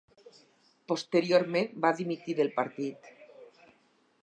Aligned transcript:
Posteriorment 0.91 1.77
va 1.85 1.93
dimitir 2.01 2.37
del 2.41 2.51
partit. 2.59 3.13